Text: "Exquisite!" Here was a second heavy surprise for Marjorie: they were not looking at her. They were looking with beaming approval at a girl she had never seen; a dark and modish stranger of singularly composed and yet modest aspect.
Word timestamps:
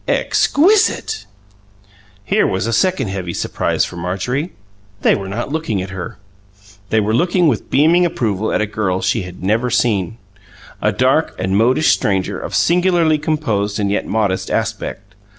"Exquisite!" 0.07 1.27
Here 2.25 2.47
was 2.47 2.65
a 2.65 2.73
second 2.73 3.09
heavy 3.09 3.33
surprise 3.35 3.85
for 3.85 3.97
Marjorie: 3.97 4.51
they 5.03 5.13
were 5.13 5.27
not 5.29 5.51
looking 5.51 5.79
at 5.79 5.91
her. 5.91 6.17
They 6.89 6.99
were 6.99 7.13
looking 7.13 7.47
with 7.47 7.69
beaming 7.69 8.03
approval 8.03 8.51
at 8.51 8.61
a 8.61 8.65
girl 8.65 9.01
she 9.03 9.21
had 9.21 9.43
never 9.43 9.69
seen; 9.69 10.17
a 10.81 10.91
dark 10.91 11.35
and 11.37 11.55
modish 11.55 11.89
stranger 11.91 12.39
of 12.39 12.55
singularly 12.55 13.19
composed 13.19 13.79
and 13.79 13.91
yet 13.91 14.07
modest 14.07 14.49
aspect. 14.49 15.13